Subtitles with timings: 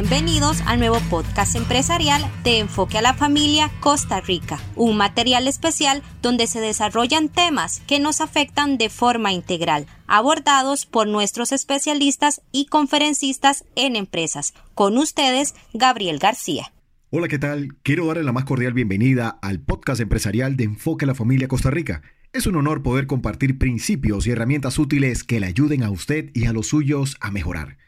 [0.00, 6.04] bienvenidos al nuevo podcast empresarial de Enfoque a la Familia Costa Rica, un material especial
[6.22, 12.66] donde se desarrollan temas que nos afectan de forma integral, abordados por nuestros especialistas y
[12.66, 14.54] conferencistas en empresas.
[14.76, 16.72] Con ustedes, Gabriel García.
[17.10, 17.74] Hola, ¿qué tal?
[17.82, 21.72] Quiero darle la más cordial bienvenida al podcast empresarial de Enfoque a la Familia Costa
[21.72, 22.02] Rica.
[22.32, 26.46] Es un honor poder compartir principios y herramientas útiles que le ayuden a usted y
[26.46, 27.78] a los suyos a mejorar.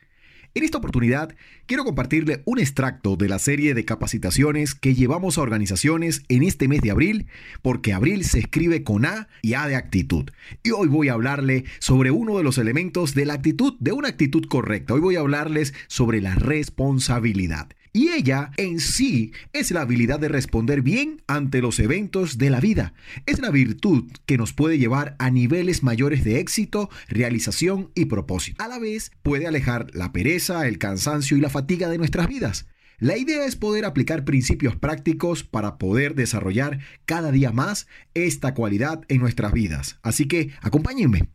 [0.53, 1.37] En esta oportunidad
[1.67, 6.67] quiero compartirle un extracto de la serie de capacitaciones que llevamos a organizaciones en este
[6.67, 7.29] mes de abril,
[7.63, 10.31] porque abril se escribe con A y A de actitud.
[10.65, 14.09] Y hoy voy a hablarle sobre uno de los elementos de la actitud, de una
[14.09, 14.95] actitud correcta.
[14.95, 17.69] Hoy voy a hablarles sobre la responsabilidad.
[17.93, 22.61] Y ella en sí es la habilidad de responder bien ante los eventos de la
[22.61, 22.95] vida.
[23.27, 28.63] Es la virtud que nos puede llevar a niveles mayores de éxito, realización y propósito.
[28.63, 32.67] A la vez puede alejar la pereza, el cansancio y la fatiga de nuestras vidas.
[33.01, 39.01] La idea es poder aplicar principios prácticos para poder desarrollar cada día más esta cualidad
[39.09, 39.99] en nuestras vidas.
[40.03, 41.31] Así que acompáñenme.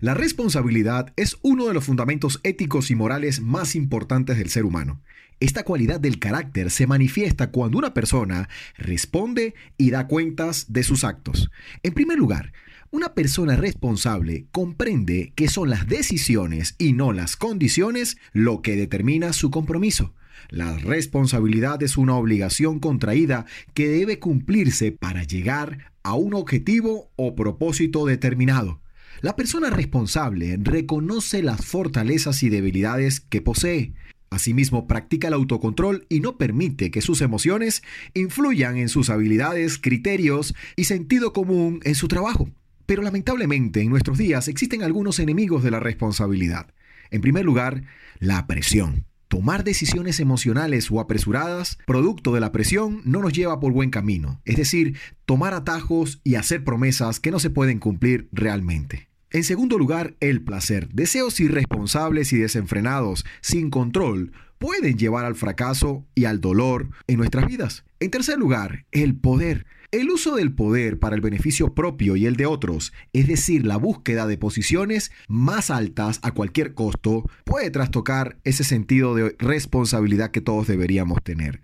[0.00, 5.00] La responsabilidad es uno de los fundamentos éticos y morales más importantes del ser humano.
[5.40, 11.02] Esta cualidad del carácter se manifiesta cuando una persona responde y da cuentas de sus
[11.02, 11.50] actos.
[11.82, 12.52] En primer lugar,
[12.92, 19.32] una persona responsable comprende que son las decisiones y no las condiciones lo que determina
[19.32, 20.14] su compromiso.
[20.48, 27.34] La responsabilidad es una obligación contraída que debe cumplirse para llegar a un objetivo o
[27.34, 28.80] propósito determinado.
[29.20, 33.92] La persona responsable reconoce las fortalezas y debilidades que posee.
[34.30, 37.82] Asimismo, practica el autocontrol y no permite que sus emociones
[38.14, 42.48] influyan en sus habilidades, criterios y sentido común en su trabajo.
[42.86, 46.72] Pero lamentablemente en nuestros días existen algunos enemigos de la responsabilidad.
[47.10, 47.82] En primer lugar,
[48.20, 49.04] la presión.
[49.26, 54.40] Tomar decisiones emocionales o apresuradas, producto de la presión, no nos lleva por buen camino.
[54.44, 54.96] Es decir,
[55.26, 59.07] tomar atajos y hacer promesas que no se pueden cumplir realmente.
[59.30, 60.88] En segundo lugar, el placer.
[60.88, 67.46] Deseos irresponsables y desenfrenados, sin control, pueden llevar al fracaso y al dolor en nuestras
[67.46, 67.84] vidas.
[68.00, 69.66] En tercer lugar, el poder.
[69.90, 73.76] El uso del poder para el beneficio propio y el de otros, es decir, la
[73.76, 80.42] búsqueda de posiciones más altas a cualquier costo, puede trastocar ese sentido de responsabilidad que
[80.42, 81.62] todos deberíamos tener.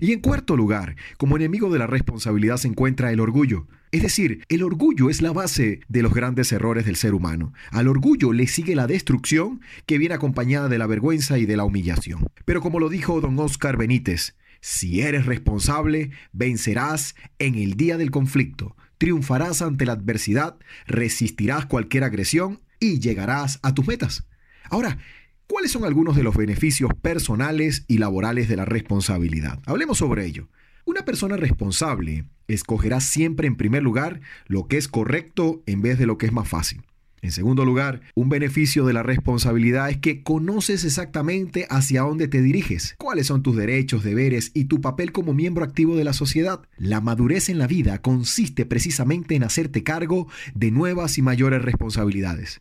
[0.00, 3.66] Y en cuarto lugar, como enemigo de la responsabilidad se encuentra el orgullo.
[3.96, 7.54] Es decir, el orgullo es la base de los grandes errores del ser humano.
[7.70, 11.64] Al orgullo le sigue la destrucción que viene acompañada de la vergüenza y de la
[11.64, 12.26] humillación.
[12.44, 18.10] Pero como lo dijo don Oscar Benítez, si eres responsable, vencerás en el día del
[18.10, 24.26] conflicto, triunfarás ante la adversidad, resistirás cualquier agresión y llegarás a tus metas.
[24.68, 24.98] Ahora,
[25.46, 29.58] ¿cuáles son algunos de los beneficios personales y laborales de la responsabilidad?
[29.64, 30.50] Hablemos sobre ello.
[30.86, 36.06] Una persona responsable escogerá siempre en primer lugar lo que es correcto en vez de
[36.06, 36.80] lo que es más fácil.
[37.22, 42.40] En segundo lugar, un beneficio de la responsabilidad es que conoces exactamente hacia dónde te
[42.40, 46.62] diriges, cuáles son tus derechos, deberes y tu papel como miembro activo de la sociedad.
[46.78, 52.60] La madurez en la vida consiste precisamente en hacerte cargo de nuevas y mayores responsabilidades.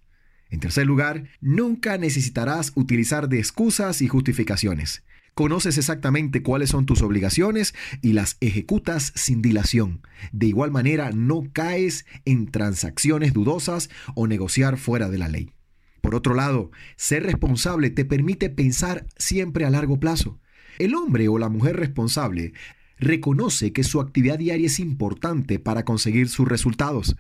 [0.49, 5.03] En tercer lugar, nunca necesitarás utilizar de excusas y justificaciones.
[5.35, 10.01] Conoces exactamente cuáles son tus obligaciones y las ejecutas sin dilación.
[10.31, 15.51] De igual manera, no caes en transacciones dudosas o negociar fuera de la ley.
[16.00, 20.40] Por otro lado, ser responsable te permite pensar siempre a largo plazo.
[20.79, 22.53] El hombre o la mujer responsable
[22.97, 27.17] reconoce que su actividad diaria es importante para conseguir sus resultados,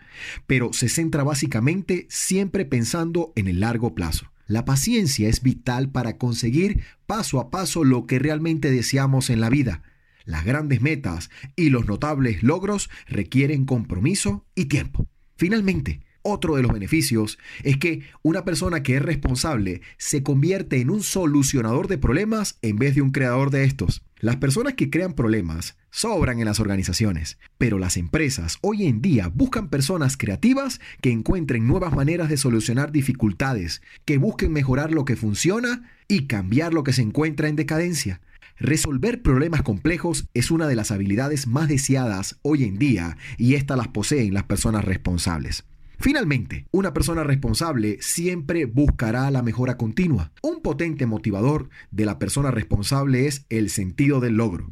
[0.47, 4.31] pero se centra básicamente siempre pensando en el largo plazo.
[4.47, 9.49] La paciencia es vital para conseguir paso a paso lo que realmente deseamos en la
[9.49, 9.81] vida.
[10.23, 15.07] Las grandes metas y los notables logros requieren compromiso y tiempo.
[15.35, 20.89] Finalmente, otro de los beneficios es que una persona que es responsable se convierte en
[20.89, 24.03] un solucionador de problemas en vez de un creador de estos.
[24.25, 29.27] Las personas que crean problemas sobran en las organizaciones, pero las empresas hoy en día
[29.31, 35.15] buscan personas creativas que encuentren nuevas maneras de solucionar dificultades, que busquen mejorar lo que
[35.15, 38.19] funciona y cambiar lo que se encuentra en decadencia.
[38.57, 43.77] Resolver problemas complejos es una de las habilidades más deseadas hoy en día y estas
[43.77, 45.65] las poseen las personas responsables.
[45.99, 50.31] Finalmente, una persona responsable siempre buscará la mejora continua.
[50.41, 54.71] Un potente motivador de la persona responsable es el sentido del logro.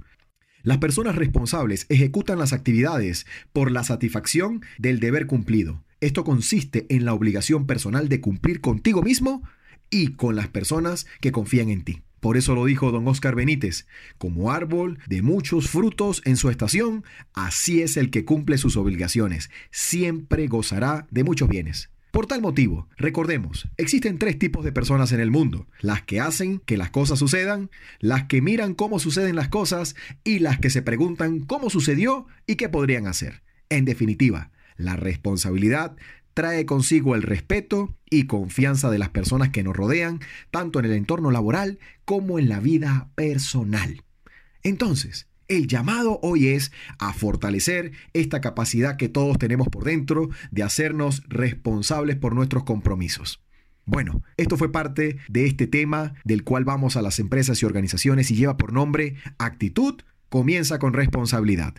[0.63, 5.83] Las personas responsables ejecutan las actividades por la satisfacción del deber cumplido.
[5.99, 9.43] Esto consiste en la obligación personal de cumplir contigo mismo
[9.89, 12.01] y con las personas que confían en ti.
[12.23, 13.85] Por eso lo dijo don Oscar Benítez,
[14.17, 17.03] como árbol de muchos frutos en su estación,
[17.33, 21.89] así es el que cumple sus obligaciones, siempre gozará de muchos bienes.
[22.11, 26.59] Por tal motivo, recordemos, existen tres tipos de personas en el mundo, las que hacen
[26.59, 29.93] que las cosas sucedan, las que miran cómo suceden las cosas
[30.23, 33.43] y las que se preguntan cómo sucedió y qué podrían hacer.
[33.67, 35.97] En definitiva, la responsabilidad
[36.33, 40.19] trae consigo el respeto y confianza de las personas que nos rodean,
[40.51, 44.03] tanto en el entorno laboral como en la vida personal.
[44.63, 50.63] Entonces, el llamado hoy es a fortalecer esta capacidad que todos tenemos por dentro de
[50.63, 53.43] hacernos responsables por nuestros compromisos.
[53.85, 58.31] Bueno, esto fue parte de este tema del cual vamos a las empresas y organizaciones
[58.31, 61.75] y lleva por nombre Actitud comienza con responsabilidad.